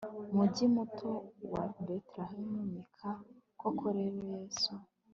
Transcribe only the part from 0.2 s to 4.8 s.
mugi muto wa Betelehemu Mika Koko rero Yesu